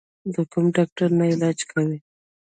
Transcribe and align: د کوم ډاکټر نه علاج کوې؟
د 0.33 0.35
کوم 0.51 0.65
ډاکټر 0.75 1.09
نه 1.17 1.25
علاج 1.31 1.59
کوې؟ 1.71 1.97